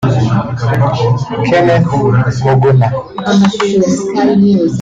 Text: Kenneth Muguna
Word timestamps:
Kenneth 1.47 1.89
Muguna 2.43 2.87